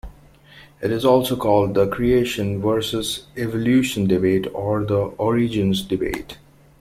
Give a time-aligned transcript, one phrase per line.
[0.81, 6.39] It is also called the "creation versus evolution debate" or the "origins debate".